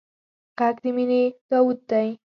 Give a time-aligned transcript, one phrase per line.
[0.57, 2.07] غږ د مینې داوود دی